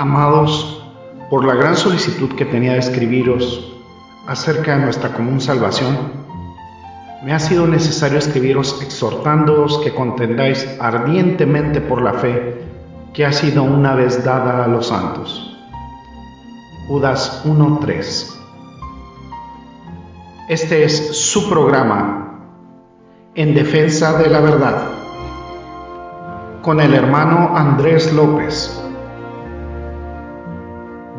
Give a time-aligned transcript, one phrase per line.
[0.00, 0.80] Amados,
[1.28, 3.74] por la gran solicitud que tenía de escribiros
[4.28, 5.98] acerca de nuestra común salvación,
[7.24, 12.62] me ha sido necesario escribiros exhortándoos que contendáis ardientemente por la fe
[13.12, 15.58] que ha sido una vez dada a los santos.
[16.86, 18.36] Judas 1.3
[20.48, 22.38] Este es su programa
[23.34, 24.76] en defensa de la verdad
[26.62, 28.84] con el hermano Andrés López.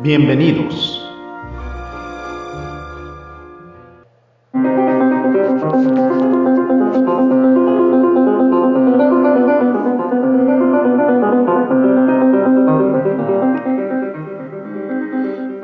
[0.02, 1.06] Bienvenidos.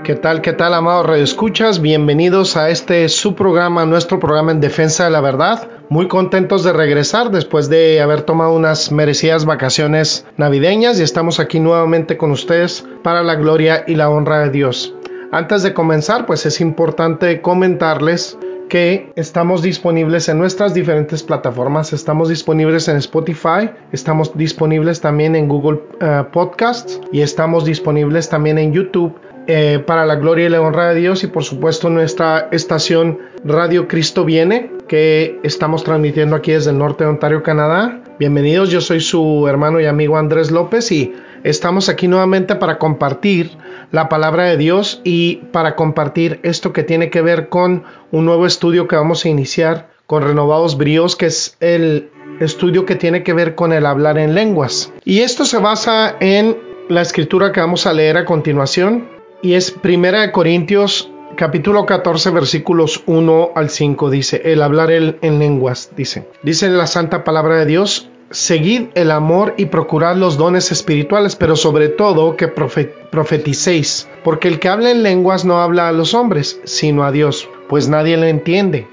[0.05, 1.81] ¿Qué tal, qué tal, amados redescuchas?
[1.81, 5.76] Bienvenidos a este su programa, nuestro programa en defensa de la verdad.
[5.89, 11.61] Muy contentos de regresar después de haber tomado unas merecidas vacaciones navideñas y estamos aquí
[11.61, 14.97] nuevamente con ustedes para la gloria y la honra de Dios.
[15.31, 18.37] Antes de comenzar, pues es importante comentarles
[18.69, 21.93] que estamos disponibles en nuestras diferentes plataformas.
[21.93, 28.59] Estamos disponibles en Spotify, estamos disponibles también en Google eh, Podcasts y estamos disponibles también
[28.59, 29.15] en YouTube
[29.47, 33.87] eh, para la gloria y la honra de Dios y por supuesto nuestra estación Radio
[33.87, 38.01] Cristo Viene que estamos transmitiendo aquí desde el norte de Ontario, Canadá.
[38.19, 43.51] Bienvenidos, yo soy su hermano y amigo Andrés López y estamos aquí nuevamente para compartir
[43.93, 48.47] la palabra de Dios y para compartir esto que tiene que ver con un nuevo
[48.47, 53.33] estudio que vamos a iniciar con Renovados Bríos, que es el estudio que tiene que
[53.33, 54.93] ver con el hablar en lenguas.
[55.05, 56.57] Y esto se basa en
[56.89, 59.09] la escritura que vamos a leer a continuación,
[59.43, 65.39] y es Primera de Corintios capítulo 14 versículos 1 al 5 dice, el hablar en
[65.39, 70.73] lenguas, dice, dice la santa palabra de Dios, seguid el amor y procurad los dones
[70.73, 75.93] espirituales, pero sobre todo que profeticéis, porque el que habla en lenguas no habla a
[75.93, 78.87] los hombres, sino a Dios, pues nadie le entiende,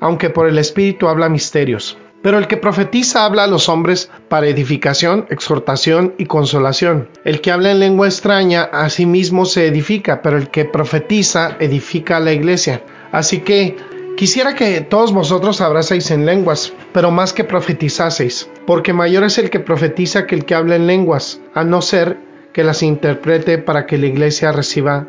[0.00, 1.98] aunque por el Espíritu habla misterios.
[2.22, 7.08] Pero el que profetiza habla a los hombres para edificación, exhortación y consolación.
[7.24, 11.56] El que habla en lengua extraña a sí mismo se edifica, pero el que profetiza
[11.60, 12.82] edifica a la iglesia.
[13.12, 13.76] Así que
[14.16, 19.48] quisiera que todos vosotros abraseis en lenguas, pero más que profetizaseis, porque mayor es el
[19.48, 22.18] que profetiza que el que habla en lenguas, a no ser
[22.52, 25.06] que las interprete para que la iglesia reciba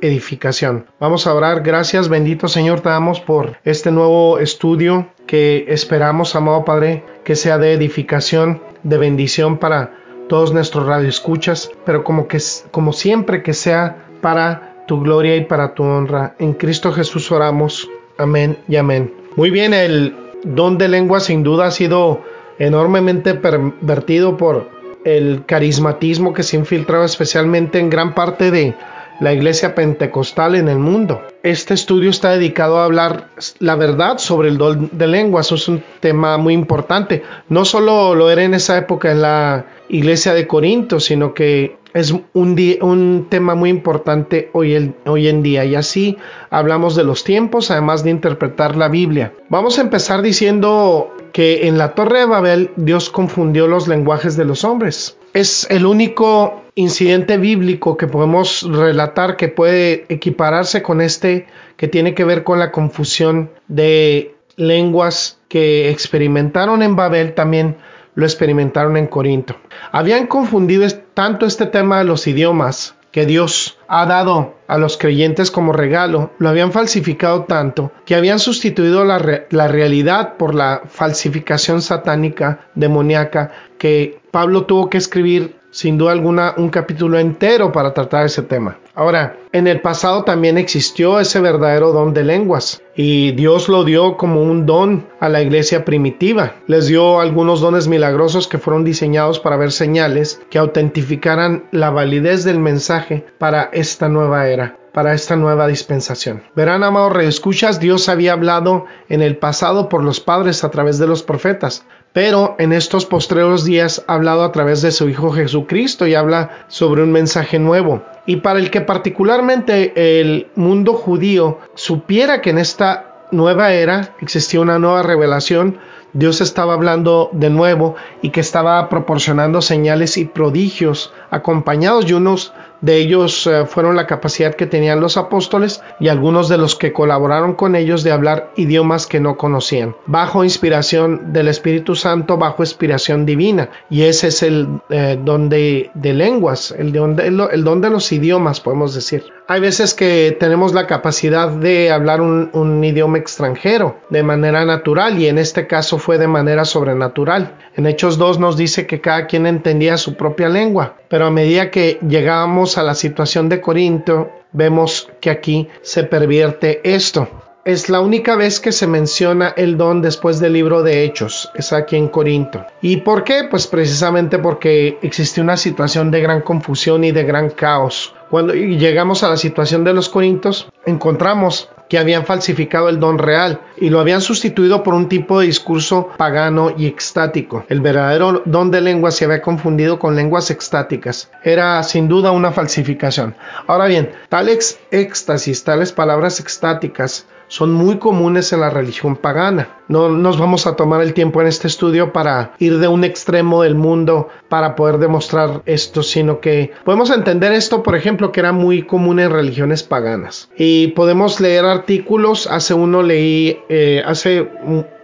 [0.00, 0.86] edificación.
[0.98, 1.62] Vamos a orar.
[1.62, 7.56] Gracias, bendito Señor, te damos por este nuevo estudio que esperamos, amado Padre, que sea
[7.56, 9.94] de edificación, de bendición para
[10.28, 12.38] todos nuestros radioescuchas, pero como que
[12.72, 16.34] como siempre que sea para tu gloria y para tu honra.
[16.40, 17.88] En Cristo Jesús oramos.
[18.18, 19.14] Amén y amén.
[19.36, 22.22] Muy bien, el don de lengua sin duda ha sido
[22.58, 24.68] enormemente pervertido por
[25.04, 28.74] el carismatismo que se infiltraba especialmente en gran parte de
[29.20, 31.22] la iglesia pentecostal en el mundo.
[31.42, 35.82] Este estudio está dedicado a hablar la verdad sobre el don de lenguas, es un
[36.00, 37.22] tema muy importante.
[37.48, 42.14] No solo lo era en esa época en la iglesia de Corinto, sino que es
[42.34, 46.16] un, tema muy importante hoy en día y así
[46.48, 49.32] hablamos de los tiempos, además de interpretar la Biblia.
[49.48, 54.44] Vamos a empezar diciendo que en la Torre de Babel Dios confundió los lenguajes de
[54.44, 55.16] los hombres.
[55.32, 61.46] Es el único incidente bíblico que podemos relatar que puede equipararse con este
[61.76, 67.76] que tiene que ver con la confusión de lenguas que experimentaron en Babel también
[68.14, 69.56] lo experimentaron en Corinto.
[69.92, 75.50] Habían confundido tanto este tema de los idiomas que Dios ha dado a los creyentes
[75.50, 81.82] como regalo, lo habían falsificado tanto que habían sustituido la, la realidad por la falsificación
[81.82, 88.26] satánica demoníaca que Pablo tuvo que escribir sin duda alguna un capítulo entero para tratar
[88.26, 88.78] ese tema.
[88.94, 94.16] Ahora, en el pasado también existió ese verdadero don de lenguas y Dios lo dio
[94.16, 96.54] como un don a la iglesia primitiva.
[96.66, 102.44] Les dio algunos dones milagrosos que fueron diseñados para ver señales que autentificaran la validez
[102.44, 106.42] del mensaje para esta nueva era para esta nueva dispensación.
[106.54, 111.06] Verán, amados reescuchas, Dios había hablado en el pasado por los padres a través de
[111.06, 116.06] los profetas, pero en estos postreros días ha hablado a través de su Hijo Jesucristo
[116.06, 118.02] y habla sobre un mensaje nuevo.
[118.26, 124.60] Y para el que particularmente el mundo judío supiera que en esta nueva era existía
[124.60, 125.78] una nueva revelación,
[126.12, 132.52] Dios estaba hablando de nuevo y que estaba proporcionando señales y prodigios acompañados y unos
[132.80, 136.92] de ellos eh, fueron la capacidad que tenían los apóstoles y algunos de los que
[136.92, 142.62] colaboraron con ellos de hablar idiomas que no conocían, bajo inspiración del Espíritu Santo, bajo
[142.62, 143.70] inspiración divina.
[143.88, 149.24] Y ese es el eh, don de, lenguas, el don de los idiomas, podemos decir.
[149.50, 155.26] Hay veces que tenemos la capacidad de hablar un, idioma extranjero de manera natural y
[155.26, 157.56] en este caso fue de manera sobrenatural.
[157.74, 161.72] En Hechos 2 nos dice que cada quien entendía su propia lengua, pero a medida
[161.72, 167.28] que llegábamos a la situación de Corinto, vemos que aquí se pervierte esto.
[167.64, 171.74] Es la única vez que se menciona el don después del libro de Hechos, es
[171.74, 172.64] aquí en Corinto.
[172.80, 173.44] ¿Y por qué?
[173.50, 178.14] Pues precisamente porque existe una situación de gran confusión y de gran caos.
[178.30, 183.60] Cuando llegamos a la situación de los Corintios, encontramos que habían falsificado el don real
[183.76, 187.66] y lo habían sustituido por un tipo de discurso pagano y extático.
[187.68, 191.32] El verdadero don de lengua se había confundido con lenguas extáticas.
[191.42, 193.34] Era sin duda una falsificación.
[193.66, 199.80] Ahora bien, tales éxtasis, tales palabras extáticas, son muy comunes en la religión pagana.
[199.88, 203.62] No nos vamos a tomar el tiempo en este estudio para ir de un extremo
[203.62, 208.52] del mundo para poder demostrar esto, sino que podemos entender esto, por ejemplo, que era
[208.52, 210.48] muy común en religiones paganas.
[210.56, 214.48] Y podemos leer artículos, hace uno leí, eh, hace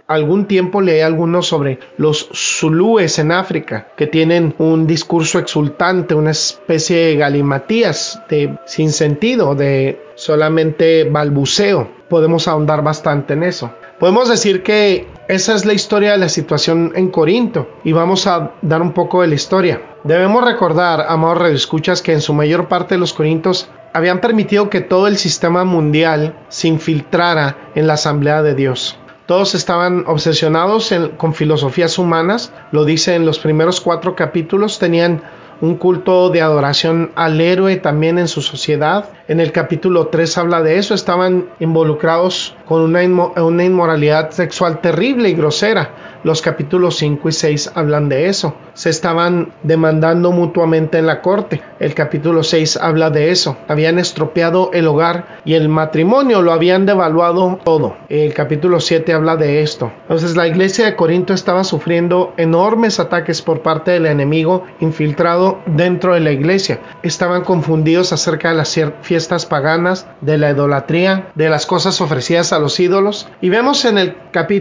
[0.07, 6.31] algún tiempo leí algunos sobre los zulúes en África, que tienen un discurso exultante, una
[6.31, 11.96] especie de galimatías de sin sentido, de solamente balbuceo.
[12.09, 13.71] Podemos ahondar bastante en eso.
[13.99, 18.51] Podemos decir que esa es la historia de la situación en Corinto y vamos a
[18.61, 19.81] dar un poco de la historia.
[20.03, 25.07] Debemos recordar, amados escuchas que en su mayor parte los corintios habían permitido que todo
[25.07, 28.97] el sistema mundial se infiltrara en la asamblea de Dios.
[29.25, 35.21] Todos estaban obsesionados con filosofías humanas, lo dice en los primeros cuatro capítulos, tenían
[35.61, 39.09] un culto de adoración al héroe también en su sociedad.
[39.27, 43.01] En el capítulo 3 habla de eso, estaban involucrados con una,
[43.41, 46.19] una inmoralidad sexual terrible y grosera.
[46.23, 48.55] Los capítulos 5 y 6 hablan de eso.
[48.77, 51.63] Se estaban demandando mutuamente en la corte.
[51.79, 53.57] El capítulo 6 habla de eso.
[53.67, 57.97] Habían estropeado el hogar y el matrimonio, lo habían devaluado todo.
[58.07, 59.91] El capítulo 7 habla de esto.
[60.03, 66.13] Entonces la iglesia de Corinto estaba sufriendo enormes ataques por parte del enemigo infiltrado dentro
[66.13, 66.79] de la iglesia.
[67.01, 72.59] Estaban confundidos acerca de las fiestas paganas, de la idolatría, de las cosas ofrecidas a
[72.59, 73.27] los ídolos.
[73.41, 74.15] Y vemos en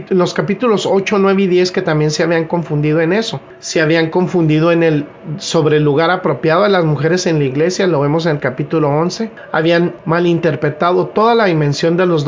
[0.08, 3.42] los capítulos 8, 9 y 10 que también se habían confundido en eso.
[3.58, 5.06] Se habían confundido en el
[5.38, 8.88] sobre el lugar apropiado de las mujeres en la iglesia, lo vemos en el capítulo
[8.88, 9.30] 11.
[9.52, 12.24] Habían malinterpretado toda la dimensión de los,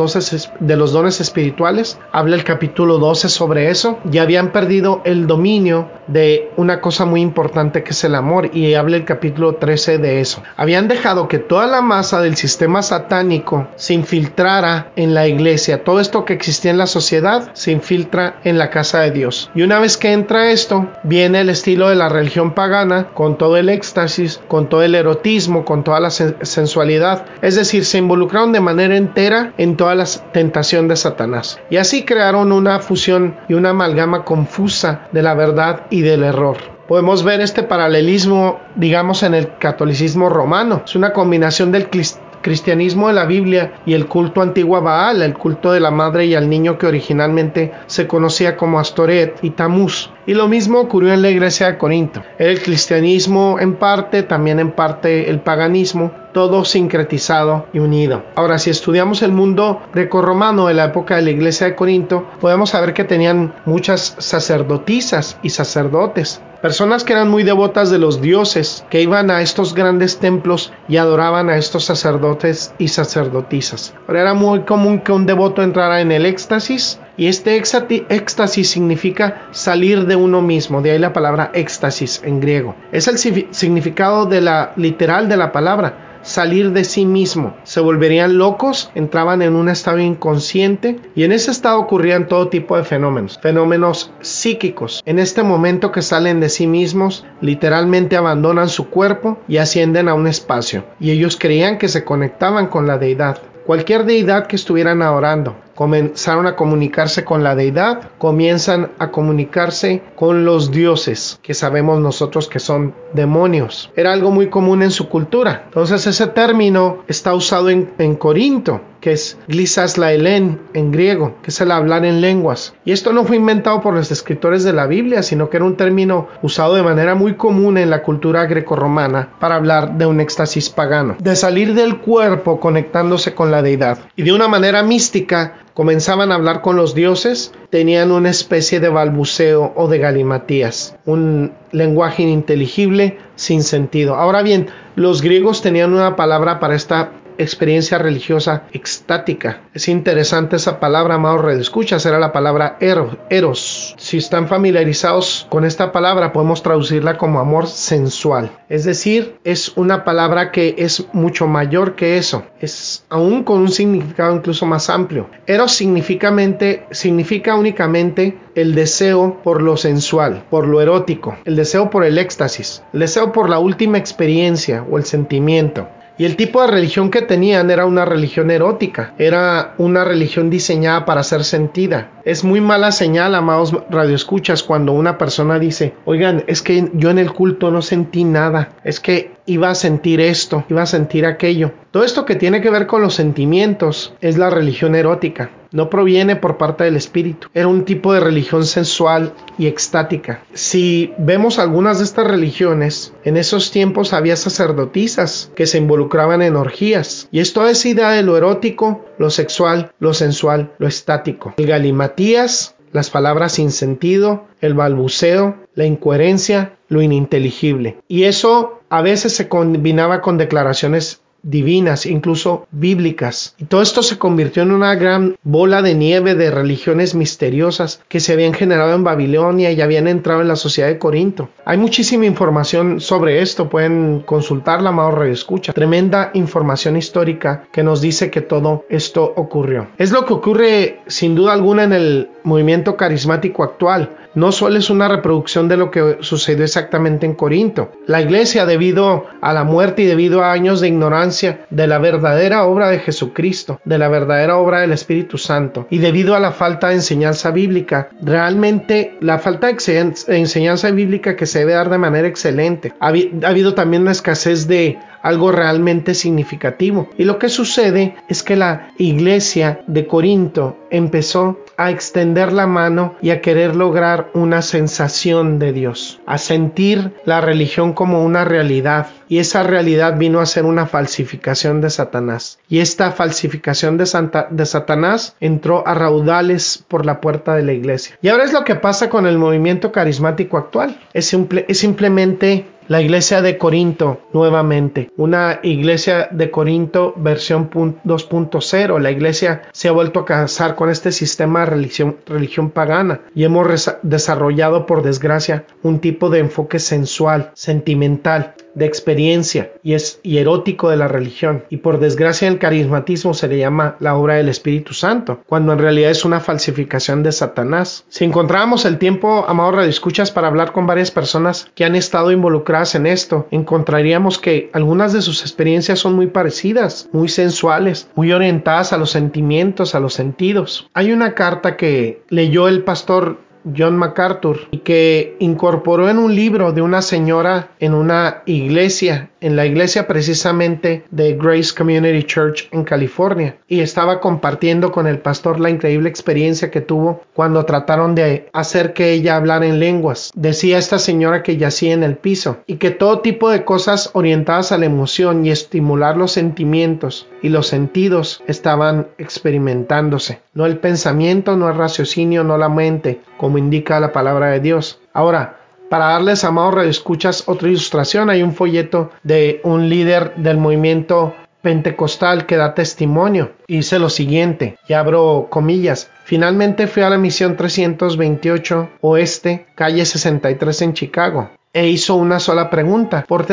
[0.61, 1.99] de los dones espirituales.
[2.13, 3.99] Habla el capítulo 12 sobre eso.
[4.05, 8.75] Ya habían perdido el dominio de una cosa muy importante que es el amor y
[8.75, 10.43] habla el capítulo 13 de eso.
[10.57, 15.85] Habían dejado que toda la masa del sistema satánico se infiltrara en la iglesia.
[15.85, 19.51] Todo esto que existía en la sociedad se infiltra en la casa de Dios.
[19.55, 23.59] Y una vez que entra esto, viene el estilo de la religión pagana con todo
[23.59, 27.27] el éxtasis, con todo el erotismo, con toda la sensualidad.
[27.43, 31.61] Es decir, se involucraron de manera entera en toda la tentación de Satanás.
[31.69, 36.57] Y así crearon una fusión y una amalgama confusa de la verdad y del error.
[36.89, 40.83] Podemos ver este paralelismo, digamos, en el catolicismo romano.
[40.87, 41.91] Es una combinación del
[42.41, 46.27] cristianismo de la Biblia y el culto antiguo a Baal, el culto de la madre
[46.27, 50.11] y al niño que originalmente se conocía como Astoret y Tamuz.
[50.27, 52.23] Y lo mismo ocurrió en la iglesia de Corinto.
[52.39, 58.23] el cristianismo en parte, también en parte el paganismo, todo sincretizado y unido.
[58.37, 62.71] Ahora, si estudiamos el mundo grecorromano de la época de la iglesia de Corinto, podemos
[62.71, 68.85] saber que tenían muchas sacerdotisas y sacerdotes, personas que eran muy devotas de los dioses,
[68.89, 73.93] que iban a estos grandes templos y adoraban a estos sacerdotes y sacerdotisas.
[74.07, 79.49] Ahora era muy común que un devoto entrara en el éxtasis y este éxtasis significa
[79.51, 82.77] salir de uno mismo, de ahí la palabra éxtasis en griego.
[82.93, 87.57] Es el significado de la literal de la palabra salir de sí mismo.
[87.65, 92.77] Se volverían locos, entraban en un estado inconsciente y en ese estado ocurrían todo tipo
[92.77, 95.03] de fenómenos, fenómenos psíquicos.
[95.07, 100.15] En este momento que salen de sí mismos, literalmente abandonan su cuerpo y ascienden a
[100.15, 100.85] un espacio.
[101.01, 105.55] Y ellos creían que se conectaban con la deidad cualquier deidad que estuvieran adorando.
[105.75, 112.49] Comenzaron a comunicarse con la deidad, comienzan a comunicarse con los dioses, que sabemos nosotros
[112.49, 113.93] que son demonios.
[113.95, 115.65] Era algo muy común en su cultura.
[115.67, 121.61] Entonces ese término está usado en, en Corinto que es glisaslaelen en griego, que es
[121.61, 122.75] el hablar en lenguas.
[122.85, 125.77] Y esto no fue inventado por los escritores de la Biblia, sino que era un
[125.77, 130.71] término usado de manera muy común en la cultura grecorromana para hablar de un éxtasis
[130.71, 133.99] pagano, de salir del cuerpo conectándose con la deidad.
[134.17, 138.89] Y de una manera mística comenzaban a hablar con los dioses, tenían una especie de
[138.89, 144.17] balbuceo o de galimatías, un lenguaje ininteligible sin sentido.
[144.17, 149.63] Ahora bien, los griegos tenían una palabra para esta experiencia religiosa extática.
[149.75, 153.95] Es interesante esa palabra, amados escucha era la palabra eros.
[153.99, 158.51] Si están familiarizados con esta palabra, podemos traducirla como amor sensual.
[158.69, 162.45] Es decir, es una palabra que es mucho mayor que eso.
[162.61, 165.31] Es aún con un significado incluso más amplio.
[165.47, 172.19] Eros significa únicamente el deseo por lo sensual, por lo erótico, el deseo por el
[172.19, 175.89] éxtasis, el deseo por la última experiencia o el sentimiento.
[176.19, 181.05] Y el tipo de religión que tenían era una religión erótica, era una religión diseñada
[181.05, 182.11] para ser sentida.
[182.25, 187.19] Es muy mala señal, amados radioescuchas, cuando una persona dice, oigan, es que yo en
[187.19, 191.71] el culto no sentí nada, es que iba a sentir esto, iba a sentir aquello.
[191.93, 195.51] Todo esto que tiene que ver con los sentimientos es la religión erótica.
[195.73, 197.49] No proviene por parte del espíritu.
[197.55, 200.43] Era un tipo de religión sensual y extática.
[200.55, 206.57] Si vemos algunas de estas religiones, en esos tiempos había sacerdotisas que se involucraban en
[206.57, 207.29] orgías.
[207.31, 211.55] Y esto es idea de lo erótico, lo sexual, lo sensual, lo estático.
[211.57, 217.99] El galimatías las palabras sin sentido, el balbuceo, la incoherencia, lo ininteligible.
[218.09, 223.55] Y eso a veces se combinaba con declaraciones divinas, incluso bíblicas.
[223.59, 228.21] Y todo esto se convirtió en una gran bola de nieve de religiones misteriosas que
[228.21, 231.49] se habían generado en Babilonia y habían entrado en la sociedad de Corinto.
[231.65, 235.73] Hay muchísima información sobre esto, pueden consultarla, amado Radio Escucha.
[235.73, 239.89] Tremenda información histórica que nos dice que todo esto ocurrió.
[239.99, 244.89] Es lo que ocurre sin duda alguna en el movimiento carismático actual no solo es
[244.89, 247.91] una reproducción de lo que sucedió exactamente en Corinto.
[248.07, 251.38] La iglesia, debido a la muerte y debido a años de ignorancia
[251.71, 256.35] de la verdadera obra de Jesucristo, de la verdadera obra del Espíritu Santo, y debido
[256.35, 261.73] a la falta de enseñanza bíblica, realmente la falta de enseñanza bíblica que se debe
[261.73, 262.93] dar de manera excelente.
[263.01, 267.09] Ha, habido también una escasez de algo realmente significativo.
[267.19, 273.15] Y lo que sucede es que la iglesia de Corinto empezó a extender la mano
[273.21, 279.09] y a querer lograr una sensación de Dios, a sentir la religión como una realidad.
[279.29, 282.59] Y esa realidad vino a ser una falsificación de Satanás.
[282.69, 288.19] Y esta falsificación de, Satanás entró a raudales por la puerta de la iglesia.
[288.23, 290.99] Y ahora es lo que pasa con el movimiento carismático actual.
[291.13, 291.35] Es,
[291.69, 298.99] es simplemente la iglesia de Corinto nuevamente, una iglesia de Corinto versión 2.0.
[298.99, 303.45] La iglesia se ha vuelto a casar con este sistema de religión, religión pagana y
[303.45, 310.39] hemos desarrollado por desgracia un tipo de enfoque sensual, sentimental, de experiencia y es y
[310.39, 311.65] erótico de la religión.
[311.71, 315.79] Y por desgracia el carismatismo se le llama la obra del Espíritu Santo, cuando en
[315.79, 318.05] realidad es una falsificación de Satanás.
[318.09, 322.31] Si encontrábamos el tiempo, amado Radio Escuchas, para hablar con varias personas que han estado
[322.31, 328.33] involucradas en esto, encontraríamos que algunas de sus experiencias son muy parecidas, muy sensuales, muy
[328.33, 330.89] orientadas a los sentimientos, a los sentidos.
[330.95, 336.73] Hay una carta que leyó el pastor John MacArthur y que incorporó en un libro
[336.73, 342.85] de una señora en una iglesia, en la iglesia precisamente de Grace Community Church en
[342.85, 348.49] California y estaba compartiendo con el pastor la increíble experiencia que tuvo cuando trataron de
[348.53, 350.31] hacer que ella hablara en lenguas.
[350.35, 354.73] Decía esta señora que yacía en el piso y que todo tipo de cosas orientadas
[354.73, 360.41] a la emoción y estimular los sentimientos y los sentidos estaban experimentándose.
[360.55, 365.01] No el pensamiento, no el raciocinio, no la mente, como indica la palabra de Dios.
[365.13, 365.58] Ahora,
[365.89, 372.47] para darles, amados escuchas otra ilustración, hay un folleto de un líder del movimiento pentecostal
[372.47, 373.53] que da testimonio.
[373.67, 376.11] Hice lo siguiente, y abro comillas.
[376.25, 382.71] Finalmente fui a la misión 328 Oeste, calle 63 en Chicago e hizo una sola
[382.71, 383.25] pregunta.
[383.29, 383.47] ¿Por,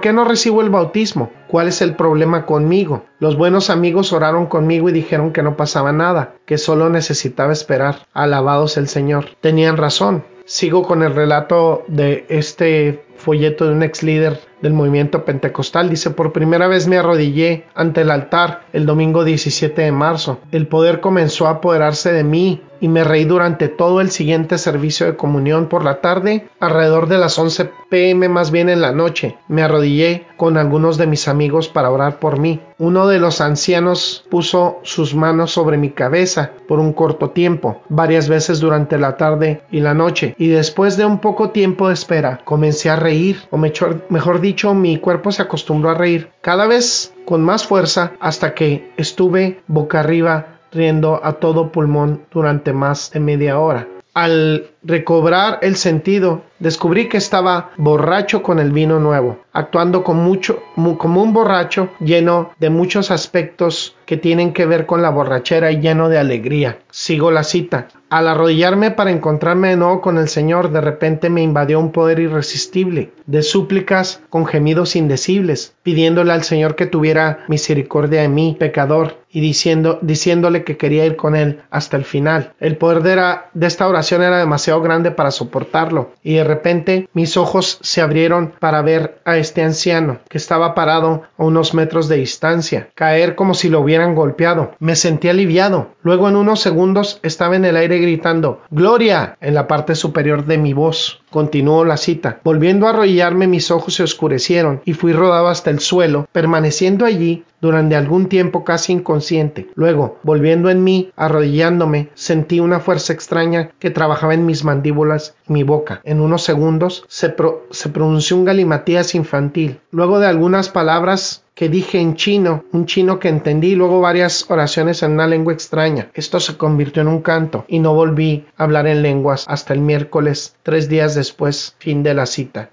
[0.00, 1.30] qué no recibo el bautismo?
[1.48, 3.04] ¿Cuál es el problema conmigo?
[3.18, 8.06] Los buenos amigos oraron conmigo y dijeron que no pasaba nada, que solo necesitaba esperar.
[8.12, 9.26] Alabados el Señor.
[9.40, 10.24] Tenían razón.
[10.50, 15.90] Sigo con el relato de este folleto de un ex líder del movimiento pentecostal.
[15.90, 20.40] Dice, por primera vez me arrodillé ante el altar el domingo 17 de marzo.
[20.52, 25.06] El poder comenzó a apoderarse de mí y me reí durante todo el siguiente servicio
[25.06, 29.36] de comunión por la tarde, alrededor de las 11 pm más bien en la noche.
[29.48, 32.60] Me arrodillé con algunos de mis amigos para orar por mí.
[32.78, 38.28] Uno de los ancianos puso sus manos sobre mi cabeza por un corto tiempo, varias
[38.28, 42.40] veces durante la tarde y la noche, y después de un poco tiempo de espera
[42.44, 47.14] comencé a reír, o mejor, mejor dicho, mi cuerpo se acostumbró a reír cada vez
[47.24, 53.20] con más fuerza hasta que estuve boca arriba riendo a todo pulmón durante más de
[53.20, 53.88] media hora.
[54.14, 60.62] Al recobrar el sentido, descubrí que estaba borracho con el vino nuevo, actuando con mucho,
[60.98, 65.80] como un borracho lleno de muchos aspectos que tienen que ver con la borrachera y
[65.80, 66.78] lleno de alegría.
[66.90, 67.88] Sigo la cita.
[68.08, 72.18] Al arrodillarme para encontrarme de nuevo con el Señor, de repente me invadió un poder
[72.18, 79.18] irresistible, de súplicas con gemidos indecibles, pidiéndole al Señor que tuviera misericordia de mí, pecador,
[79.32, 82.52] y diciendo, diciéndole que quería ir con él hasta el final.
[82.58, 87.36] El poder de, de esta oración era demasiado grande para soportarlo, y de repente mis
[87.36, 92.18] ojos se abrieron para ver a este anciano que estaba parado a unos metros de
[92.18, 94.72] distancia, caer como si lo hubieran golpeado.
[94.78, 95.88] Me sentí aliviado.
[96.02, 100.58] Luego en unos segundos estaba en el aire gritando Gloria en la parte superior de
[100.58, 101.22] mi voz.
[101.30, 102.40] Continuó la cita.
[102.44, 107.44] Volviendo a arrodillarme mis ojos se oscurecieron y fui rodado hasta el suelo, permaneciendo allí
[107.60, 109.68] durante algún tiempo casi inconsciente.
[109.74, 115.52] Luego, volviendo en mí, arrodillándome, sentí una fuerza extraña que trabajaba en mis mandíbulas y
[115.52, 116.00] mi boca.
[116.04, 117.34] En unos segundos se,
[117.70, 119.80] se pronunció un galimatías infantil.
[119.90, 125.02] Luego de algunas palabras que dije en chino, un chino que entendí, luego varias oraciones
[125.02, 126.08] en una lengua extraña.
[126.14, 129.80] Esto se convirtió en un canto y no volví a hablar en lenguas hasta el
[129.80, 132.70] miércoles, tres días después, fin de la cita.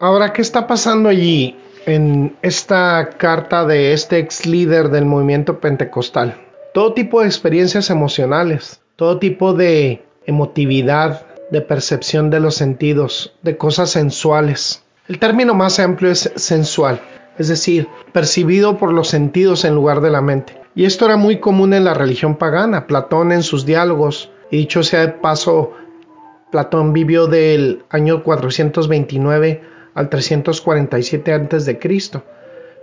[0.00, 6.40] Ahora, ¿qué está pasando allí en esta carta de este ex líder del movimiento pentecostal?
[6.72, 13.58] Todo tipo de experiencias emocionales, todo tipo de emotividad, de percepción de los sentidos, de
[13.58, 14.82] cosas sensuales.
[15.06, 17.02] El término más amplio es sensual
[17.40, 20.60] es decir, percibido por los sentidos en lugar de la mente.
[20.74, 22.86] Y esto era muy común en la religión pagana.
[22.86, 25.72] Platón en sus diálogos, y dicho sea de paso,
[26.50, 29.62] Platón vivió del año 429
[29.94, 31.80] al 347 a.C.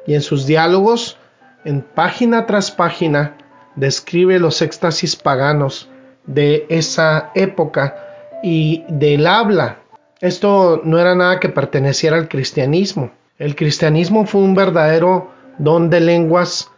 [0.07, 1.19] Y en sus diálogos,
[1.63, 3.37] en página tras página,
[3.75, 5.87] describe los éxtasis paganos
[6.25, 7.95] de esa época
[8.41, 9.81] y del habla.
[10.19, 13.11] Esto no era nada que perteneciera al cristianismo.
[13.39, 15.29] El cristianismo fue un verdadero
[15.59, 16.71] don de lenguas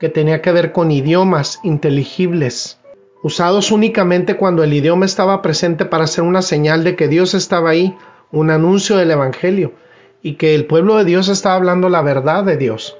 [0.00, 2.80] que tenía que ver con idiomas inteligibles,
[3.22, 7.70] usados únicamente cuando el idioma estaba presente para hacer una señal de que Dios estaba
[7.70, 7.96] ahí,
[8.32, 9.74] un anuncio del Evangelio,
[10.22, 12.98] y que el pueblo de Dios estaba hablando la verdad de Dios.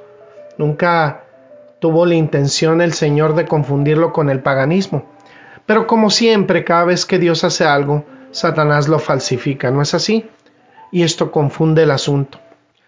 [0.57, 1.25] Nunca
[1.81, 5.07] tuvo la intención el Señor de confundirlo con el paganismo.
[5.66, 10.31] Pero como siempre, cada vez que Dios hace algo, Satanás lo falsifica, ¿no es así?
[10.92, 12.38] Y esto confunde el asunto.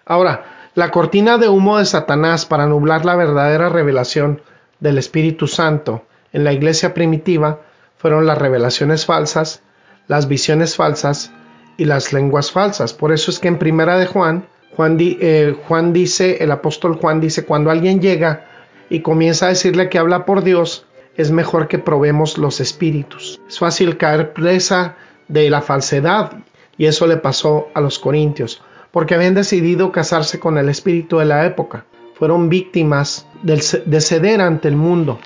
[0.08, 4.40] Ahora, la cortina de humo de Satanás para nublar la verdadera revelación
[4.80, 7.60] del Espíritu Santo en la iglesia primitiva
[7.98, 9.62] fueron las revelaciones falsas,
[10.06, 11.30] las visiones falsas
[11.76, 12.94] y las lenguas falsas.
[12.94, 17.20] Por eso es que en primera de Juan, Juan, eh, Juan dice, el apóstol Juan
[17.20, 18.46] dice, cuando alguien llega
[18.88, 23.38] y comienza a decirle que habla por Dios, es mejor que probemos los espíritus.
[23.46, 26.32] Es fácil caer presa de la falsedad
[26.78, 31.26] y eso le pasó a los corintios porque habían decidido casarse con el espíritu de
[31.26, 31.84] la época.
[32.14, 35.18] Fueron víctimas de ceder ante el mundo.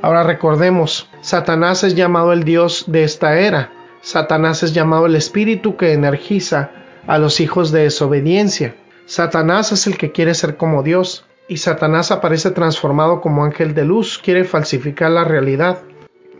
[0.00, 3.72] Ahora recordemos, Satanás es llamado el Dios de esta era.
[4.00, 6.70] Satanás es llamado el espíritu que energiza
[7.06, 8.76] a los hijos de desobediencia.
[9.06, 11.26] Satanás es el que quiere ser como Dios.
[11.48, 15.80] Y Satanás aparece transformado como ángel de luz, quiere falsificar la realidad.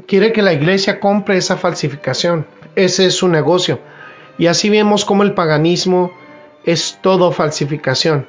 [0.07, 2.47] Quiere que la iglesia compre esa falsificación.
[2.77, 3.81] Ese es su negocio.
[4.37, 6.13] Y así vemos como el paganismo
[6.69, 8.27] es todo falsificación.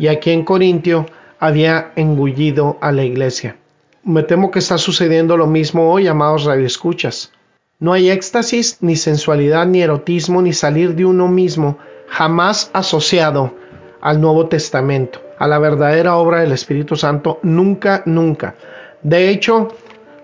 [0.00, 1.06] Y aquí en Corintio
[1.38, 3.56] había engullido a la iglesia.
[4.02, 7.32] Me temo que está sucediendo lo mismo hoy, amados radioescuchas.
[7.78, 13.54] No hay éxtasis, ni sensualidad, ni erotismo, ni salir de uno mismo, jamás asociado
[14.00, 18.56] al Nuevo Testamento, a la verdadera obra del Espíritu Santo, nunca, nunca.
[19.02, 19.68] De hecho,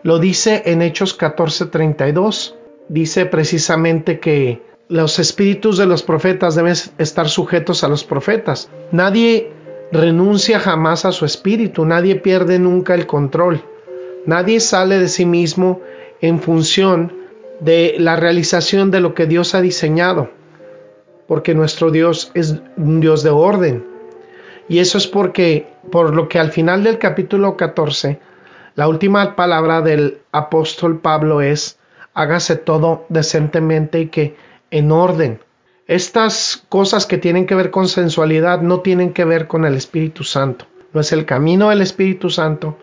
[0.02, 2.56] lo dice en Hechos 14:32,
[2.88, 8.70] dice precisamente que los espíritus de los profetas deben estar sujetos a los profetas.
[8.92, 9.50] Nadie
[9.92, 13.62] renuncia jamás a su espíritu, nadie pierde nunca el control.
[14.26, 15.80] Nadie sale de sí mismo
[16.20, 17.12] en función
[17.60, 20.30] de la realización de lo que Dios ha diseñado.
[21.26, 23.86] porque nuestro Dios es un Dios de orden.
[24.68, 28.18] Y eso es porque, por lo que al final del capítulo 14,
[28.74, 31.78] la última palabra del apóstol Pablo es,
[32.14, 34.36] hágase todo decentemente y que
[34.74, 35.38] en orden.
[35.86, 40.24] Estas cosas que tienen que ver con sensualidad no tienen que ver con el Espíritu
[40.24, 40.66] Santo.
[40.92, 42.76] No es el camino del Espíritu Santo,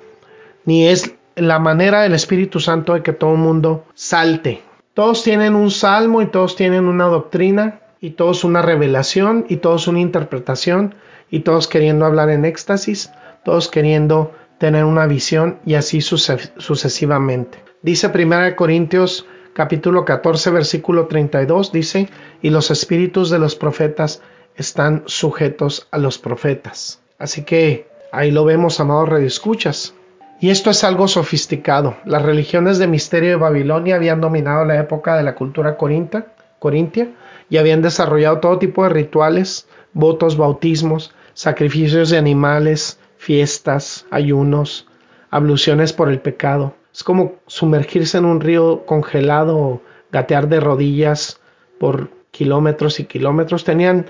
[0.63, 4.61] ni es la manera del Espíritu Santo de que todo el mundo salte.
[4.93, 9.89] Todos tienen un salmo y todos tienen una doctrina y todos una revelación y todos
[9.89, 10.95] una interpretación
[11.29, 13.11] y todos queriendo hablar en éxtasis,
[13.43, 17.57] todos queriendo tener una visión y así sucesivamente.
[17.81, 22.09] Dice 1 Corintios capítulo 14 versículo 32 dice,
[22.41, 24.21] y los espíritus de los profetas
[24.55, 27.01] están sujetos a los profetas.
[27.17, 29.93] Así que ahí lo vemos, amados redescuchas.
[30.39, 31.97] Y esto es algo sofisticado.
[32.03, 37.11] Las religiones de misterio de Babilonia habían dominado la época de la cultura corintia
[37.49, 44.87] y habían desarrollado todo tipo de rituales, votos, bautismos, sacrificios de animales, fiestas, ayunos,
[45.29, 46.73] abluciones por el pecado.
[46.93, 51.39] Es como sumergirse en un río congelado gatear de rodillas
[51.79, 53.63] por kilómetros y kilómetros.
[53.63, 54.05] Tenían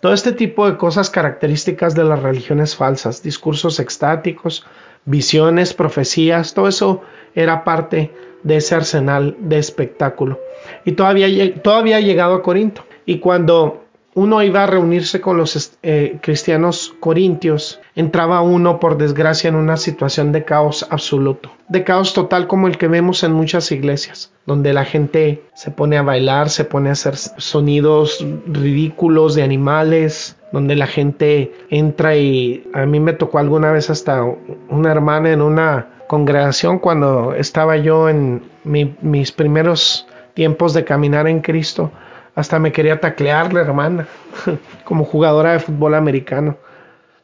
[0.00, 4.66] todo este tipo de cosas características de las religiones falsas, discursos extáticos,
[5.06, 7.02] visiones, profecías, todo eso
[7.34, 10.38] era parte de ese arsenal de espectáculo.
[10.84, 12.84] Y todavía, todavía llegado a Corinto.
[13.06, 13.85] Y cuando
[14.16, 19.76] uno iba a reunirse con los eh, cristianos corintios, entraba uno, por desgracia, en una
[19.76, 24.72] situación de caos absoluto, de caos total como el que vemos en muchas iglesias, donde
[24.72, 30.76] la gente se pone a bailar, se pone a hacer sonidos ridículos de animales, donde
[30.76, 34.24] la gente entra y a mí me tocó alguna vez hasta
[34.70, 41.40] una hermana en una congregación cuando estaba yo en mis primeros tiempos de caminar en
[41.40, 41.90] Cristo
[42.36, 44.06] hasta me quería taclear la hermana,
[44.84, 46.58] como jugadora de fútbol americano.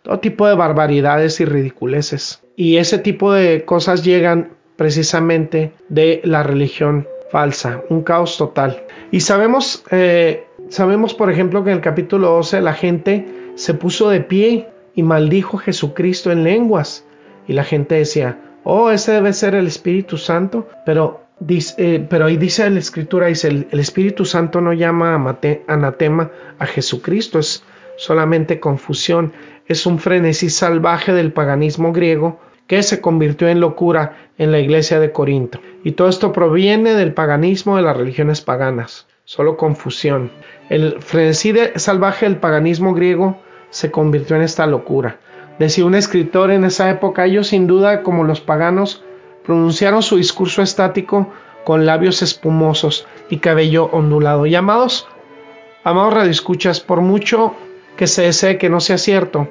[0.03, 2.43] Todo tipo de barbaridades y ridiculeces.
[2.57, 8.83] Y ese tipo de cosas llegan precisamente de la religión falsa, un caos total.
[9.11, 14.09] Y sabemos, eh, sabemos por ejemplo que en el capítulo 12 la gente se puso
[14.09, 17.05] de pie y maldijo a Jesucristo en lenguas.
[17.47, 22.37] Y la gente decía, oh, ese debe ser el Espíritu Santo, pero eh, pero ahí
[22.37, 25.15] dice la escritura, dice, el, el Espíritu Santo no llama
[25.67, 27.65] anatema a Jesucristo, es
[27.97, 29.33] solamente confusión,
[29.67, 34.99] es un frenesí salvaje del paganismo griego que se convirtió en locura en la iglesia
[34.99, 35.61] de Corinto.
[35.85, 40.31] Y todo esto proviene del paganismo de las religiones paganas, solo confusión.
[40.69, 43.39] El frenesí salvaje del paganismo griego
[43.71, 45.19] se convirtió en esta locura.
[45.59, 49.05] Decía un escritor en esa época, ellos sin duda como los paganos
[49.45, 51.33] pronunciaron su discurso estático
[51.65, 54.47] con labios espumosos y cabello ondulado.
[54.47, 55.09] Y amados,
[55.85, 57.55] amados radioescuchas, por mucho
[57.97, 59.49] que se desee que no sea cierto,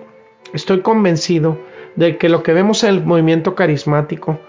[0.53, 1.57] estoy convencido
[1.95, 4.39] de que lo que vemos en el movimiento carismático,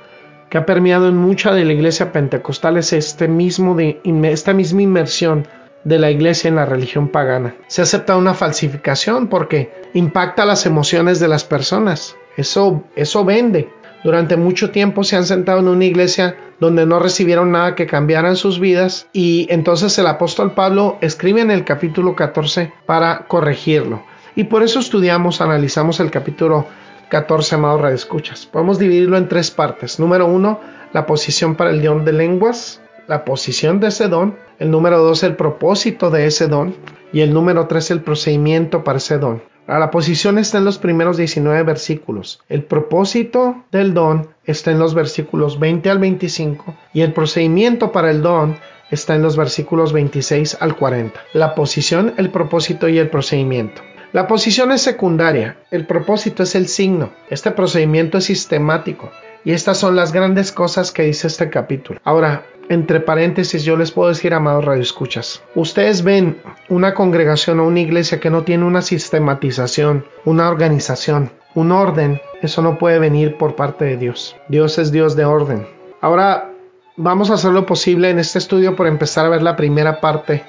[0.48, 4.82] que ha permeado en mucha de la iglesia pentecostal, es este mismo de, esta misma
[4.82, 5.46] inmersión
[5.84, 7.54] de la iglesia en la religión pagana.
[7.66, 12.16] Se acepta una falsificación porque impacta las emociones de las personas.
[12.36, 13.68] Eso, eso vende.
[14.04, 18.28] Durante mucho tiempo se han sentado en una iglesia donde no recibieron nada que cambiara
[18.28, 24.02] en sus vidas y entonces el apóstol Pablo escribe en el capítulo 14 para corregirlo.
[24.34, 26.66] Y por eso estudiamos, analizamos el capítulo
[27.10, 28.46] 14, amados escuchas.
[28.46, 30.00] Podemos dividirlo en tres partes.
[30.00, 30.60] Número uno,
[30.92, 34.36] la posición para el don de lenguas, la posición de ese don.
[34.58, 36.74] El número dos, el propósito de ese don.
[37.12, 39.42] Y el número tres, el procedimiento para ese don.
[39.68, 42.42] La posición está en los primeros 19 versículos.
[42.48, 48.10] El propósito del don está en los versículos 20 al 25 y el procedimiento para
[48.10, 48.56] el don
[48.90, 51.18] está en los versículos 26 al 40.
[51.32, 53.82] La posición, el propósito y el procedimiento.
[54.12, 59.10] La posición es secundaria, el propósito es el signo, este procedimiento es sistemático
[59.44, 61.98] y estas son las grandes cosas que dice este capítulo.
[62.04, 67.80] Ahora, entre paréntesis, yo les puedo decir, amados radioescuchas, ustedes ven una congregación o una
[67.80, 73.56] iglesia que no tiene una sistematización, una organización, un orden, eso no puede venir por
[73.56, 74.36] parte de Dios.
[74.48, 75.66] Dios es Dios de orden.
[76.00, 76.50] Ahora
[76.96, 80.42] vamos a hacer lo posible en este estudio por empezar a ver la primera parte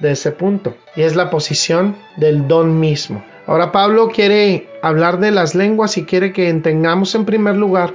[0.00, 3.22] de ese punto, y es la posición del don mismo.
[3.46, 7.92] Ahora Pablo quiere hablar de las lenguas y quiere que entendamos en primer lugar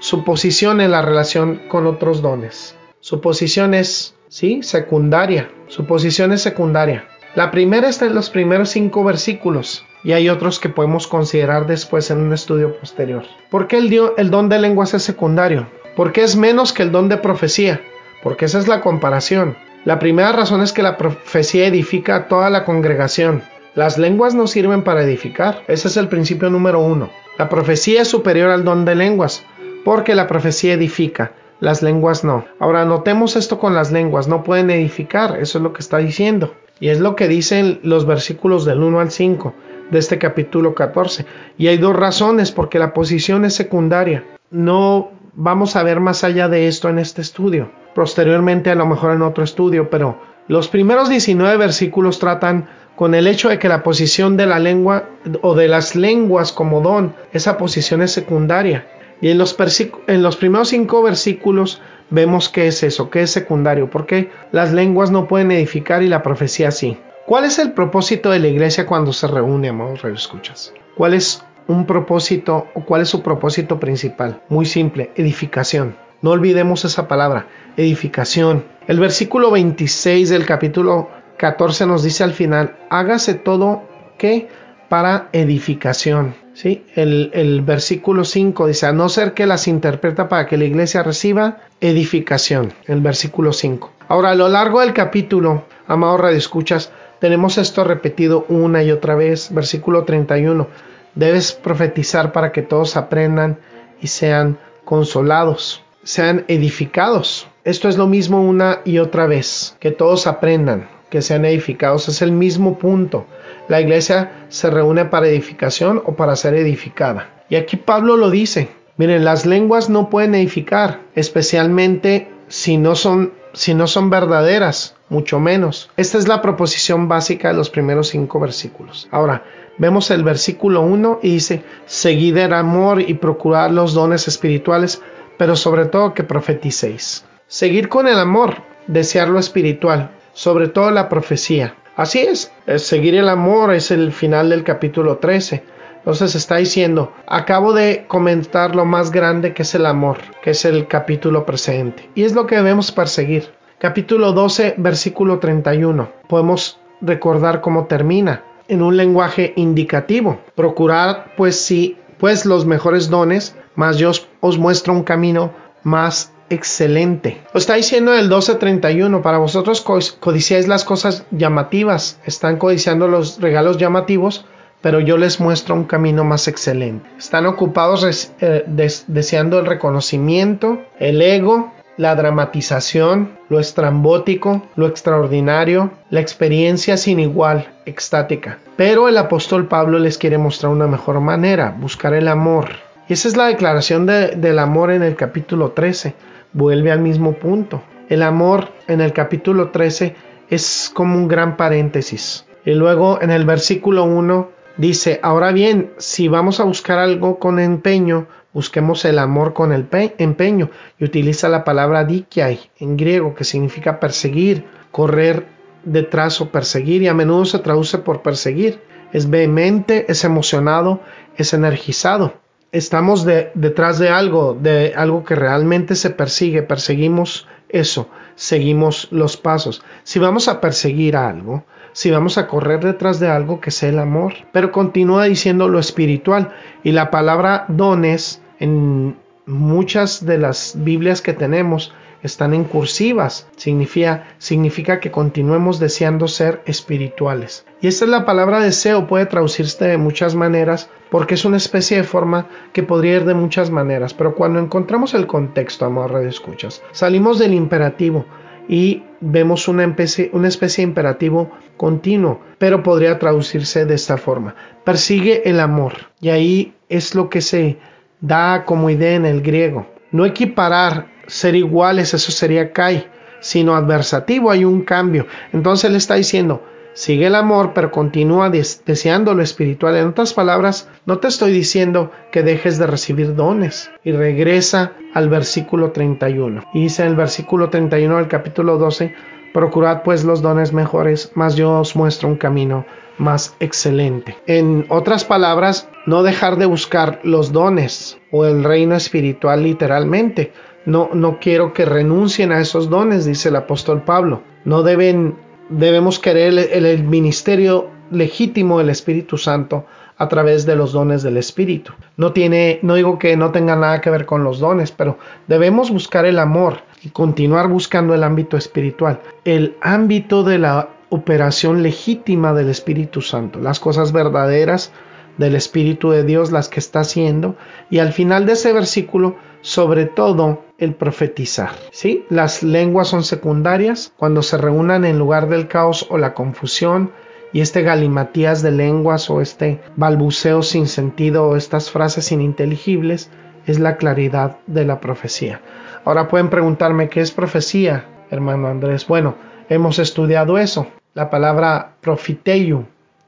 [0.00, 2.75] su posición en la relación con otros dones.
[3.06, 5.48] Su posición es, sí, secundaria.
[5.68, 7.04] Su posición es secundaria.
[7.36, 12.10] La primera está en los primeros cinco versículos y hay otros que podemos considerar después
[12.10, 13.22] en un estudio posterior.
[13.48, 15.68] ¿Por qué el, el don de lenguas es secundario?
[15.94, 17.80] Porque es menos que el don de profecía,
[18.24, 19.56] porque esa es la comparación.
[19.84, 23.44] La primera razón es que la profecía edifica a toda la congregación.
[23.76, 25.62] Las lenguas no sirven para edificar.
[25.68, 27.08] Ese es el principio número uno.
[27.38, 29.44] La profecía es superior al don de lenguas,
[29.84, 32.44] porque la profecía edifica, las lenguas no.
[32.58, 36.54] Ahora notemos esto con las lenguas, no pueden edificar, eso es lo que está diciendo.
[36.78, 39.54] Y es lo que dicen los versículos del 1 al 5
[39.90, 41.24] de este capítulo 14.
[41.56, 44.24] Y hay dos razones, porque la posición es secundaria.
[44.50, 47.70] No vamos a ver más allá de esto en este estudio.
[47.94, 53.26] Posteriormente a lo mejor en otro estudio, pero los primeros 19 versículos tratan con el
[53.26, 55.04] hecho de que la posición de la lengua
[55.42, 58.86] o de las lenguas como don, esa posición es secundaria.
[59.20, 64.72] Y en los, primeros cinco versículos vemos que es eso, que es secundario, porque las
[64.72, 66.98] lenguas no pueden edificar y la profecía sí.
[67.26, 70.72] ¿Cuál es el propósito de la iglesia cuando se reúne, amados escuchas?
[70.96, 74.42] ¿Cuál es un propósito o cuál es su propósito principal?
[74.48, 75.96] Muy simple, edificación.
[76.22, 78.64] No olvidemos esa palabra, edificación.
[78.86, 83.82] El versículo 26 del capítulo 14 nos dice al final, hágase todo
[84.18, 84.48] que
[84.88, 86.34] para edificación.
[86.56, 86.86] ¿Sí?
[86.94, 91.58] El, versículo 5 dice, a no ser que las interpreta para que la iglesia reciba
[91.82, 92.72] edificación.
[92.86, 93.92] El versículo 5.
[94.08, 96.90] Ahora, a lo largo del capítulo, amado Radio Escuchas,
[97.20, 99.52] tenemos esto repetido una y otra vez.
[99.52, 100.66] Versículo 31.
[101.14, 103.58] Debes profetizar para que todos aprendan
[104.00, 107.48] y sean consolados, sean edificados.
[107.64, 112.08] Esto es lo mismo una y otra vez, que todos aprendan, que sean edificados.
[112.08, 113.26] Es el mismo punto.
[113.68, 117.30] La iglesia se reúne para edificación o para ser edificada.
[117.48, 118.68] Y aquí Pablo lo dice.
[118.96, 125.38] Miren, las lenguas no pueden edificar, especialmente si no son, si no son verdaderas, mucho
[125.38, 125.90] menos.
[125.98, 129.06] Esta es la proposición básica de los primeros cinco versículos.
[129.10, 129.44] Ahora,
[129.76, 135.02] vemos el versículo 1 y dice, seguid el amor y procurar los dones espirituales,
[135.36, 137.24] pero sobre todo que profeticéis.
[137.46, 141.76] Seguir con el amor, desear lo espiritual, sobre todo la profecía.
[141.96, 145.64] Así es, seguir el amor es el final del capítulo 13.
[145.96, 150.66] Entonces está diciendo, acabo de comentar lo más grande que es el amor, que es
[150.66, 152.10] el capítulo presente.
[152.14, 153.50] Y es lo que debemos perseguir.
[153.78, 156.10] Capítulo 12, versículo 31.
[156.28, 160.38] Podemos recordar cómo termina en un lenguaje indicativo.
[160.54, 167.42] Procurar, pues sí, pues los mejores dones, mas yo os muestro un camino más excelente.
[167.52, 169.80] Lo está diciendo el 12:31, para vosotros
[170.20, 174.44] codiciáis las cosas llamativas, están codiciando los regalos llamativos,
[174.80, 177.08] pero yo les muestro un camino más excelente.
[177.18, 178.64] Están ocupados eh,
[179.06, 187.68] deseando el reconocimiento, el ego, la dramatización, lo estrambótico, lo extraordinario, la experiencia sin igual,
[187.86, 188.58] extática.
[188.76, 192.70] Pero el apóstol Pablo les quiere mostrar una mejor manera, buscar el amor.
[193.08, 196.14] Y esa es la declaración del amor en el capítulo 13
[196.52, 197.82] vuelve al mismo punto.
[198.08, 200.14] El amor en el capítulo 13
[200.48, 202.46] es como un gran paréntesis.
[202.64, 207.58] Y luego en el versículo 1 dice, ahora bien, si vamos a buscar algo con
[207.58, 210.70] empeño, busquemos el amor con el empeño.
[210.98, 215.46] Y utiliza la palabra dikiai en griego, que significa perseguir, correr
[215.84, 218.80] detrás o perseguir, y a menudo se traduce por perseguir.
[219.12, 221.00] Es vehemente, es emocionado,
[221.36, 222.45] es energizado
[222.76, 229.82] estamos detrás de algo, de algo que realmente se persigue, perseguimos eso, seguimos los pasos.
[230.04, 233.98] Si vamos a perseguir algo, si vamos a correr detrás de algo que sea el
[233.98, 236.52] amor, pero continúa diciendo lo espiritual.
[236.84, 243.48] Y la palabra dones en muchas de las Biblias que tenemos están en cursivas.
[243.56, 247.66] Significa, significa que continuemos deseando ser espirituales.
[247.80, 251.98] Y esta es la palabra deseo, puede traducirse de muchas maneras porque es una especie
[251.98, 254.14] de forma que podría ir de muchas maneras.
[254.14, 258.24] Pero cuando encontramos el contexto, amor de escuchas, salimos del imperativo
[258.68, 264.54] y vemos una especie, una especie de imperativo continuo, pero podría traducirse de esta forma.
[264.84, 265.94] Persigue el amor.
[266.20, 267.78] Y ahí es lo que se
[268.20, 269.86] da como idea en el griego.
[270.10, 273.06] No equiparar ser iguales, eso sería Kai,
[273.40, 275.26] sino adversativo, hay un cambio.
[275.52, 276.62] Entonces él está diciendo,
[276.96, 279.96] sigue el amor, pero continúa deseando lo espiritual.
[279.96, 283.90] En otras palabras, no te estoy diciendo que dejes de recibir dones.
[284.02, 286.64] Y regresa al versículo 31.
[286.74, 289.14] Y dice en el versículo 31 del capítulo 12,
[289.52, 292.86] procurad pues los dones mejores, mas yo os muestro un camino
[293.18, 294.36] más excelente.
[294.46, 300.52] En otras palabras, no dejar de buscar los dones o el reino espiritual literalmente,
[300.86, 304.42] no, quiero que renuncien a esos dones, dice el apóstol Pablo.
[304.64, 305.36] No deben,
[305.68, 309.84] debemos querer el, ministerio legítimo del Espíritu Santo
[310.16, 311.92] a través de los dones del Espíritu.
[312.16, 315.18] No tiene, no digo que no tenga nada que ver con los dones, pero
[315.48, 321.82] debemos buscar el amor y continuar buscando el ámbito espiritual, el ámbito de la operación
[321.82, 324.92] legítima del Espíritu Santo, las cosas verdaderas
[325.38, 327.56] del Espíritu de Dios, las que está haciendo,
[327.90, 331.70] y al final de ese versículo, sobre todo el profetizar.
[331.90, 332.24] ¿sí?
[332.30, 337.10] Las lenguas son secundarias cuando se reúnan en lugar del caos o la confusión,
[337.52, 343.28] y este galimatías de lenguas o este balbuceo sin sentido o estas frases ininteligibles
[343.66, 345.60] es la claridad de la profecía.
[346.04, 349.08] Ahora pueden preguntarme qué es profecía, hermano Andrés.
[349.08, 349.34] Bueno,
[349.68, 350.86] hemos estudiado eso.
[351.12, 352.84] La palabra profiteiu,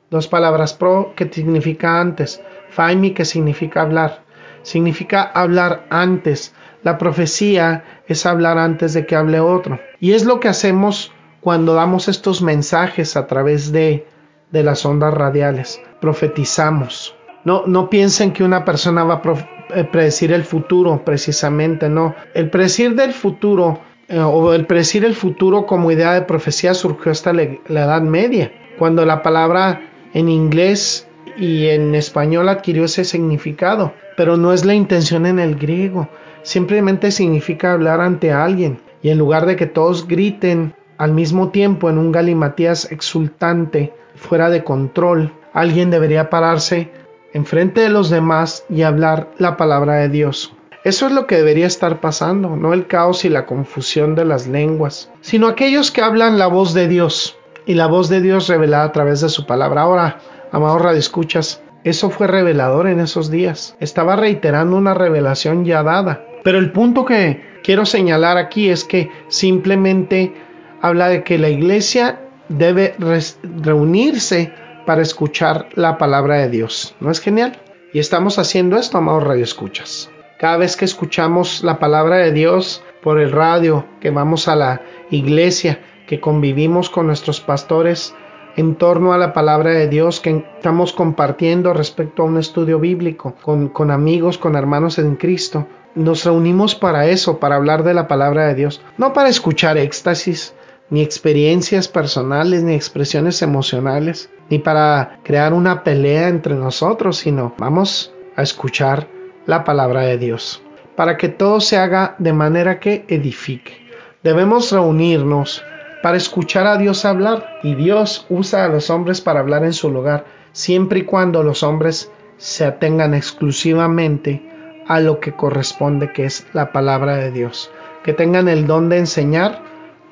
[0.09, 4.23] dos palabras pro que significa antes, faimi que significa hablar,
[4.69, 6.55] significa hablar antes.
[6.83, 9.81] La profecía es hablar antes de que hable otro.
[9.99, 14.07] Y es lo que hacemos cuando damos estos mensajes a través de,
[14.51, 15.81] de las ondas radiales.
[16.01, 17.17] Profetizamos.
[17.45, 22.15] No, no piensen que una persona va a eh, predecir el futuro, precisamente, no.
[22.35, 27.13] El predecir del futuro eh, o el predecir el futuro como idea de profecía surgió
[27.13, 29.81] hasta la, la Edad Media, cuando la palabra
[30.13, 31.08] en inglés
[31.39, 36.09] y en español adquirió ese significado, pero no es la intención en el griego,
[36.43, 41.89] simplemente significa hablar ante alguien, y en lugar de que todos griten al mismo tiempo
[41.89, 46.91] en un galimatías exultante, fuera de control, alguien debería pararse
[47.33, 50.53] enfrente de los demás y hablar la palabra de Dios.
[50.85, 54.47] Eso es lo que debería estar pasando, no el caos y la confusión de las
[54.47, 58.85] lenguas, sino aquellos que hablan la voz de Dios y la voz de Dios revelada
[58.85, 59.83] a través de su palabra.
[59.83, 60.19] Ahora,
[60.53, 63.77] amado Radio Escuchas, eso fue revelador en esos días.
[63.81, 66.25] Estaba reiterando una revelación ya dada.
[66.43, 70.35] Pero el punto que quiero señalar aquí es que simplemente
[70.81, 74.53] habla de que la iglesia debe reunirse
[74.87, 76.95] para escuchar la palabra de Dios.
[77.01, 77.59] ¿No es genial?
[77.93, 80.11] Y estamos haciendo esto, amados radioescuchas.
[80.39, 84.83] Cada vez que escuchamos la palabra de Dios por el radio, que vamos a la
[85.11, 88.15] iglesia, que convivimos con nuestros pastores
[88.59, 93.37] en torno a la palabra de Dios, que estamos compartiendo respecto a un estudio bíblico
[93.41, 98.49] con, amigos, con hermanos en Cristo, nos reunimos para eso, para hablar de la palabra
[98.49, 100.55] de Dios, no para escuchar éxtasis,
[100.91, 108.13] ni experiencias personales, ni expresiones emocionales, ni para crear una pelea entre nosotros, sino vamos
[108.35, 109.07] a escuchar
[109.47, 110.61] la palabra de Dios,
[110.97, 113.87] para que todo se haga de manera que edifique.
[114.25, 115.63] Debemos reunirnos
[116.03, 119.91] para escuchar a Dios hablar y Dios usa a los hombres para hablar en su
[119.91, 124.43] lugar, siempre y cuando los hombres se atengan exclusivamente
[124.87, 127.71] a lo que corresponde, que es la palabra de Dios,
[128.05, 129.63] que tengan el don de enseñar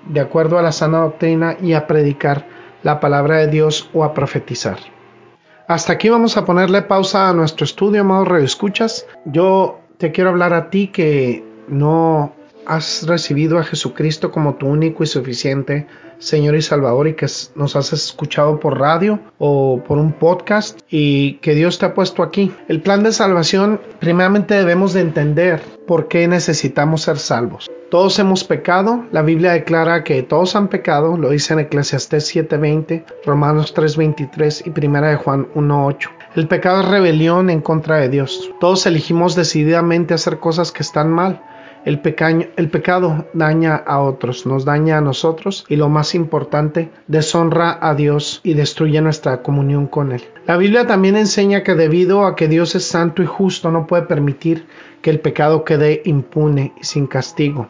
[0.08, 2.46] de acuerdo a la sana doctrina y a predicar
[2.82, 4.78] la palabra de Dios o a profetizar.
[5.68, 9.06] Hasta aquí vamos a ponerle pausa a nuestro estudio, amados escuchas.
[9.24, 12.35] Yo te quiero hablar a ti que no
[12.66, 15.86] has recibido a Jesucristo como tu único y suficiente
[16.18, 21.34] Señor y Salvador y que nos has escuchado por radio o por un podcast y
[21.34, 22.52] que Dios te ha puesto aquí.
[22.68, 27.70] El plan de salvación, primeramente debemos de entender por qué necesitamos ser salvos.
[27.90, 33.04] Todos hemos pecado, la Biblia declara que todos han pecado, lo dice en Eclesiastés 7:20,
[33.24, 36.10] Romanos 3:23 y 1 de Juan 1:8.
[36.34, 38.50] El pecado es rebelión en contra de Dios.
[38.58, 41.40] Todos elegimos decididamente hacer cosas que están mal.
[41.86, 47.94] El, pecado daña a otros, nos daña a nosotros y lo más importante, deshonra a
[47.94, 50.24] Dios y destruye nuestra comunión con Él.
[50.48, 54.02] La Biblia también enseña que debido a que Dios es santo y justo no puede
[54.02, 54.66] permitir
[55.00, 57.68] que el pecado quede impune y sin castigo.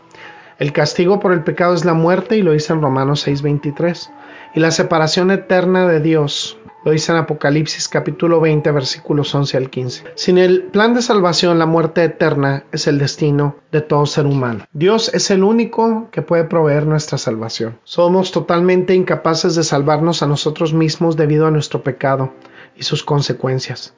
[0.59, 4.11] El castigo por el pecado es la muerte y lo dice en Romanos 6:23.
[4.55, 9.71] Y la separación eterna de Dios lo dice en Apocalipsis capítulo 20 versículos 11 al
[9.71, 10.05] 15.
[10.15, 14.67] Sin el plan de salvación, la muerte eterna es el destino de todo ser humano.
[14.73, 17.77] Dios es el único que puede proveer nuestra salvación.
[17.83, 22.33] Somos totalmente incapaces de salvarnos a nosotros mismos debido a nuestro pecado
[22.77, 23.93] y sus consecuencias.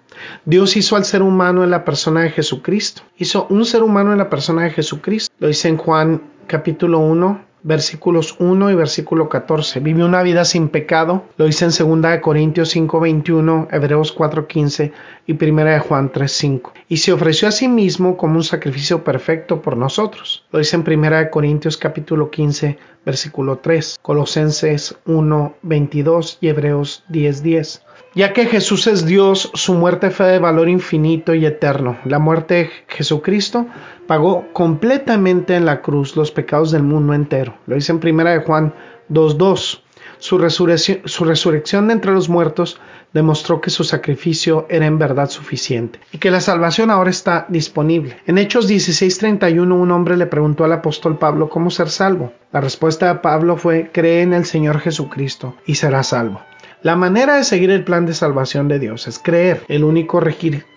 [0.47, 3.03] Dios hizo al ser humano en la persona de Jesucristo.
[3.19, 5.31] Hizo un ser humano en la persona de Jesucristo.
[5.41, 9.81] Lo dice en Juan capítulo 1 versículos 1 y versículo 14.
[9.81, 14.93] Vive una vida sin pecado, lo dice en 2 Corintios 5:21, Hebreos 4:15
[15.27, 16.73] y 1 de Juan 3:5.
[16.89, 20.45] Y se ofreció a sí mismo como un sacrificio perfecto por nosotros.
[20.53, 27.83] Lo dice en 1 Corintios capítulo 15, versículo 3, Colosenses 1:22 y Hebreos 10:10.
[28.15, 31.99] Ya que Jesús es Dios, su muerte fue de valor infinito y eterno.
[32.05, 33.67] La muerte de Jesucristo
[34.07, 37.55] pagó completamente en la cruz los pecados del mundo entero.
[37.67, 38.75] Lo dice en 1 de Juan
[39.09, 39.81] 2.2.
[40.19, 42.79] Su su resurrección de entre los muertos
[43.13, 48.17] demostró que su sacrificio era en verdad suficiente y que la salvación ahora está disponible.
[48.27, 52.33] En Hechos 16:31 un hombre le preguntó al apóstol Pablo cómo ser salvo.
[52.53, 56.41] La respuesta de Pablo fue cree en el Señor Jesucristo y serás salvo.
[56.81, 59.65] La manera de seguir el plan de salvación de Dios es creer.
[59.67, 60.23] El único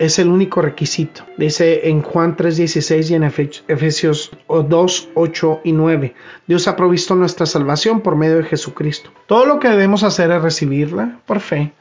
[0.00, 1.24] es el único requisito.
[1.36, 6.14] Dice en Juan 3:16 y en Efesios 2, 8 y 9.
[6.48, 9.10] Dios ha provisto nuestra salvación por medio de Jesucristo.
[9.26, 11.72] Todo lo que debemos hacer es recibirla por fe,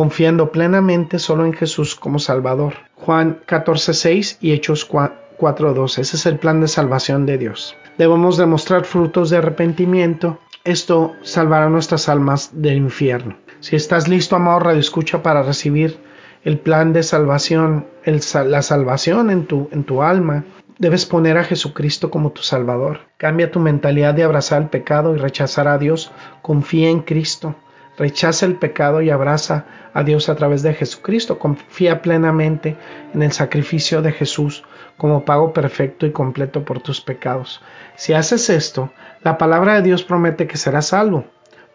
[0.00, 2.72] confiando plenamente solo en Jesús como Salvador.
[2.94, 6.00] Juan 14:6 y Hechos 4:12.
[6.00, 7.76] Ese es el plan de salvación de Dios.
[7.98, 10.38] Debemos demostrar frutos de arrepentimiento.
[10.64, 13.36] Esto salvará nuestras almas del infierno.
[13.60, 15.98] Si estás listo, amado Radio Escucha, para recibir
[16.44, 20.44] el plan de salvación, la salvación en tu, en tu alma,
[20.78, 23.00] debes poner a Jesucristo como tu Salvador.
[23.18, 26.10] Cambia tu mentalidad de abrazar el pecado y rechazar a Dios.
[26.40, 27.54] Confía en Cristo.
[28.00, 31.38] Rechaza el pecado y abraza a Dios a través de Jesucristo.
[31.38, 32.76] Confía plenamente
[33.14, 34.64] en el sacrificio de Jesús
[34.96, 37.62] como pago perfecto y completo por tus pecados.
[37.94, 38.92] Si haces esto,
[39.22, 41.24] la palabra de Dios promete que serás salvo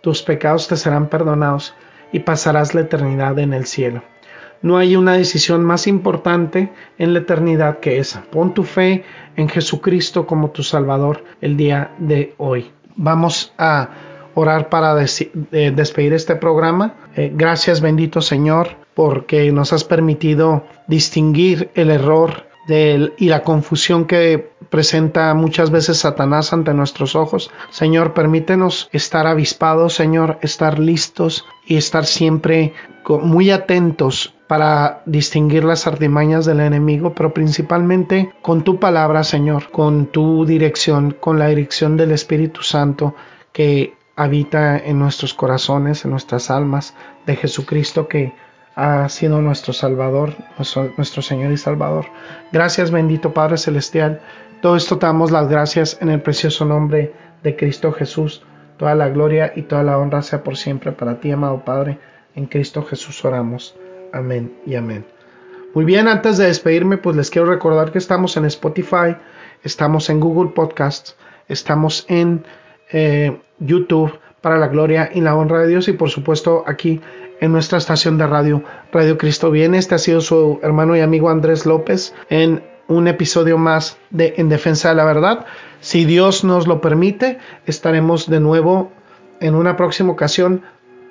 [0.06, 1.74] tus pecados te serán perdonados
[2.12, 4.04] y pasarás la eternidad en el cielo.
[4.62, 8.22] No hay una decisión más importante en la eternidad que esa.
[8.22, 9.04] Pon tu fe
[9.36, 12.72] en Jesucristo como tu Salvador el día de hoy.
[12.96, 13.90] Vamos a
[14.36, 16.94] orar para despedir este programa.
[17.16, 24.50] Eh, gracias bendito Señor porque nos has permitido distinguir el error y la confusión que
[24.70, 27.52] presenta muchas veces Satanás ante nuestros ojos.
[27.70, 32.74] Señor, permítenos estar avispados, Señor, estar listos y estar siempre
[33.08, 40.08] muy atentos para distinguir las artimañas del enemigo, pero principalmente con tu palabra, Señor, con
[40.08, 43.16] tu dirección, con la dirección del Espíritu Santo
[43.52, 46.96] que habita en nuestros corazones, en nuestras almas,
[47.26, 48.34] de Jesucristo que
[48.76, 50.34] ha sido nuestro Salvador,
[50.98, 52.06] nuestro, Señor y Salvador.
[52.52, 54.22] Gracias bendito Padre Celestial.
[54.62, 57.14] Todo esto te damos las gracias en el precioso nombre
[57.44, 58.44] de Cristo Jesús.
[58.78, 62.00] Toda la gloria y toda la honra sea por siempre para ti, amado Padre.
[62.36, 63.76] En Cristo Jesús oramos.
[64.12, 65.06] Amén y amén.
[65.74, 69.18] Muy bien, antes de despedirme, pues les quiero recordar que estamos en Spotify,
[69.64, 72.46] estamos en Google Podcasts, estamos en
[72.92, 77.02] eh, YouTube para la gloria y la honra de Dios y por supuesto aquí
[77.42, 79.78] en nuestra estación de radio Radio Cristo Viene.
[79.78, 84.50] Este ha sido su hermano y amigo Andrés López en un episodio más de En
[84.50, 85.46] Defensa de la Verdad.
[85.80, 88.92] Si Dios nos lo permite, estaremos de nuevo
[89.40, 90.62] en una próxima ocasión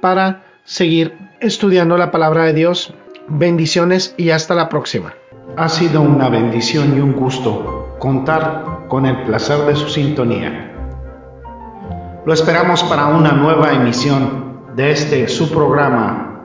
[0.00, 2.94] para seguir estudiando la palabra de Dios.
[3.26, 5.14] Bendiciones y hasta la próxima.
[5.56, 10.73] Ha sido una bendición y un gusto contar con el placer de su sintonía.
[12.26, 16.40] Lo esperamos para una nueva emisión de este su programa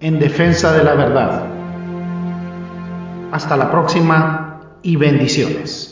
[0.00, 1.44] en defensa de la verdad.
[3.30, 5.87] Hasta la próxima y bendiciones.